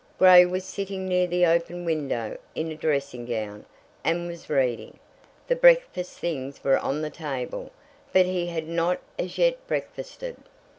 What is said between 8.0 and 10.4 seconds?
but he had not as yet breakfasted.